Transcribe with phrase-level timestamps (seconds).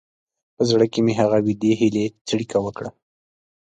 [0.55, 2.89] په زړه کې مې هغه وېډې هیلې څړیکه وکړه.